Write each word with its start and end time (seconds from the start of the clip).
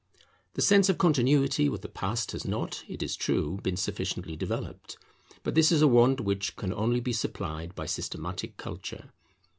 The 0.55 0.63
sense 0.63 0.89
of 0.89 0.97
Continuity 0.97 1.69
with 1.69 1.83
the 1.83 1.87
past 1.87 2.31
has 2.31 2.43
not, 2.43 2.83
it 2.87 3.03
is 3.03 3.15
true, 3.15 3.59
been 3.61 3.77
sufficiently 3.77 4.35
developed; 4.35 4.97
but 5.43 5.53
this 5.53 5.71
is 5.71 5.83
a 5.83 5.87
want 5.87 6.21
which 6.21 6.55
can 6.55 6.73
only 6.73 6.99
be 6.99 7.13
supplied 7.13 7.75
by 7.75 7.85
systematic 7.85 8.57
culture. 8.57 9.11